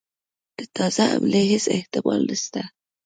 [0.57, 2.61] د تازه حملې هیڅ احتمال نسته.